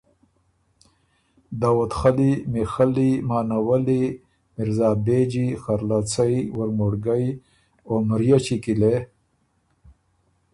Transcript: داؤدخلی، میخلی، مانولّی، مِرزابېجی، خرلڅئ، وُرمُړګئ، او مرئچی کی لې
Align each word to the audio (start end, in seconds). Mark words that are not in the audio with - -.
داؤدخلی، 1.59 2.31
میخلی، 2.53 3.11
مانولّی، 3.29 4.03
مِرزابېجی، 4.55 5.47
خرلڅئ، 5.63 6.35
وُرمُړګئ، 6.55 7.25
او 7.87 7.93
مرئچی 8.07 8.57
کی 8.63 8.73
لې 8.81 8.95